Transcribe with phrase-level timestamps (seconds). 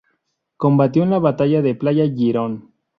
[0.57, 2.71] Combatió en la batalla de Playa Girón.